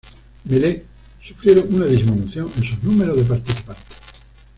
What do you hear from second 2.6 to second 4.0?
sus números de participantes.